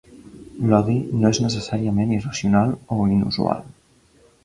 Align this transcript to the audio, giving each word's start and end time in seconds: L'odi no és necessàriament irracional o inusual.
L'odi 0.71 0.95
no 1.19 1.31
és 1.35 1.41
necessàriament 1.45 2.17
irracional 2.19 2.75
o 2.97 3.01
inusual. 3.19 3.67